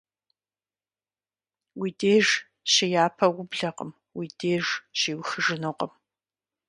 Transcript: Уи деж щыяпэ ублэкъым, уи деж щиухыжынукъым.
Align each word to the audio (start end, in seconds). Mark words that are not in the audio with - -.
Уи 1.79 1.89
деж 1.99 2.27
щыяпэ 2.71 3.25
ублэкъым, 3.39 3.91
уи 4.17 4.27
деж 4.39 4.65
щиухыжынукъым. 4.99 5.91